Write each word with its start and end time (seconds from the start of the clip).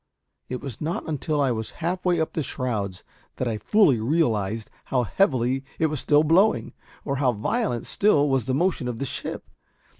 It 0.49 0.61
was 0.61 0.81
not 0.81 1.07
until 1.07 1.39
I 1.39 1.51
was 1.51 1.69
halfway 1.77 2.19
up 2.19 2.33
the 2.33 2.41
shrouds 2.41 3.03
that 3.35 3.47
I 3.47 3.59
fully 3.59 3.99
realised 3.99 4.71
how 4.85 5.03
heavily 5.03 5.63
it 5.77 5.85
was 5.91 5.99
still 5.99 6.23
blowing, 6.23 6.73
or 7.05 7.17
how 7.17 7.33
violent 7.33 7.85
still 7.85 8.27
was 8.27 8.45
the 8.45 8.55
motion 8.55 8.87
of 8.87 8.97
the 8.97 9.05
ship. 9.05 9.45